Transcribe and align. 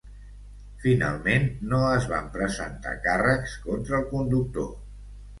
Finalment 0.83 1.43
no 1.73 1.81
es 1.97 2.07
van 2.13 2.31
presentar 2.37 2.93
càrrecs 3.03 3.53
contra 3.67 3.99
el 3.99 4.07
conductor. 4.15 4.73